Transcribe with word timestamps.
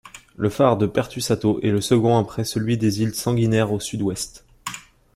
Le 0.35 0.49
phare 0.49 0.77
de 0.77 0.87
Pertusato 0.87 1.59
est 1.61 1.69
le 1.69 1.79
second 1.79 2.17
après 2.17 2.43
celui 2.43 2.75
des 2.75 3.01
îles 3.03 3.13
Sanguinaires 3.13 3.71
au 3.71 3.79
sud-ouest. 3.79 4.45